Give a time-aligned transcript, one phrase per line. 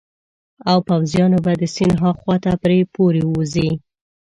[0.69, 3.69] او پوځیان به د سیند هاخوا ته پرې پورې ووزي.